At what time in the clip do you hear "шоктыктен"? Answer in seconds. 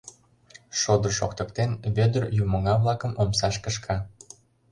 1.19-1.71